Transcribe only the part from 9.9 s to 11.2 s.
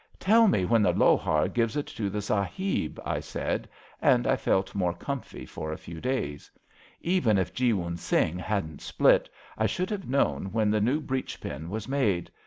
have known when the new